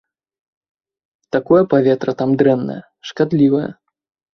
[1.37, 3.67] Такое паветра там дрэннае, шкадлівае.